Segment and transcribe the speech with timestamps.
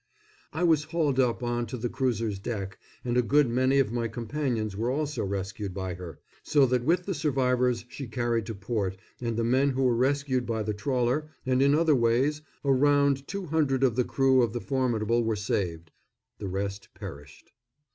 [0.51, 4.07] I was hauled up on to the cruiser's deck, and a good many of my
[4.07, 8.97] companions were also rescued by her, so that with the survivors she carried to port
[9.21, 13.27] and the men who were rescued by the trawler, and in other ways, a round
[13.27, 15.91] two hundred of the crew of the Formidable were saved.
[16.39, 17.51] The rest perished.